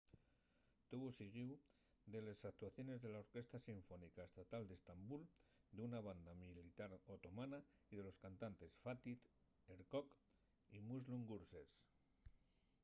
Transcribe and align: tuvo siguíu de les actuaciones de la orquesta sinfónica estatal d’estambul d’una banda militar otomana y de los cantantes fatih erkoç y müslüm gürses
tuvo 0.89 1.07
siguíu 1.17 1.51
de 2.13 2.19
les 2.27 2.39
actuaciones 2.51 2.99
de 3.03 3.09
la 3.13 3.21
orquesta 3.25 3.57
sinfónica 3.67 4.21
estatal 4.29 4.63
d’estambul 4.67 5.21
d’una 5.75 5.99
banda 6.07 6.33
militar 6.45 6.91
otomana 7.15 7.59
y 7.91 7.93
de 7.97 8.03
los 8.07 8.19
cantantes 8.23 8.71
fatih 8.83 9.19
erkoç 9.75 10.07
y 10.75 10.77
müslüm 10.91 11.21
gürses 11.31 11.69